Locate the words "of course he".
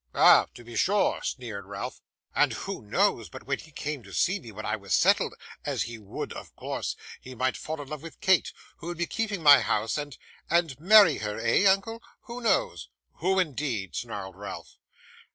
6.33-7.35